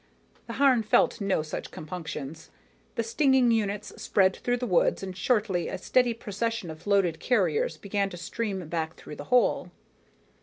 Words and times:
The 0.47 0.53
Harn 0.53 0.81
felt 0.81 1.21
no 1.21 1.43
such 1.43 1.69
compunctions. 1.69 2.49
The 2.95 3.03
stinging 3.03 3.51
units 3.51 4.01
spread 4.01 4.35
through 4.37 4.57
the 4.57 4.65
woods, 4.65 5.03
and 5.03 5.15
shortly 5.15 5.67
a 5.67 5.77
steady 5.77 6.15
procession 6.15 6.71
of 6.71 6.87
loaded 6.87 7.19
carriers 7.19 7.77
began 7.77 8.09
to 8.09 8.17
stream 8.17 8.67
back 8.67 8.95
through 8.95 9.17
the 9.17 9.25
hole. 9.25 9.69